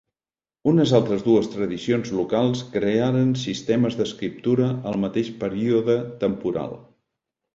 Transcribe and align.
Unes 0.69 0.91
altres 0.99 1.19
dues 1.25 1.49
tradicions 1.55 2.09
locals 2.19 2.63
crearen 2.77 3.29
sistemes 3.43 3.99
d'escriptura 4.01 4.69
al 4.93 4.99
mateix 5.05 5.29
període 5.45 5.99
temporal. 6.27 6.77